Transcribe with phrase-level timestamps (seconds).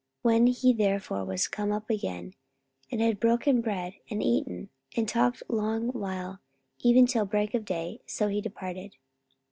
[0.25, 2.33] 44:020:011 When he therefore was come up again,
[2.91, 6.39] and had broken bread, and eaten, and talked a long while,
[6.79, 8.95] even till break of day, so he departed.